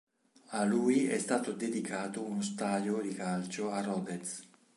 A 0.53 0.63
lui 0.63 1.05
è 1.05 1.19
stato 1.19 1.51
dedicato 1.51 2.23
uno 2.23 2.41
stadio 2.41 3.01
di 3.01 3.13
calcio 3.13 3.69
a 3.69 3.83
Rodez. 3.83 4.49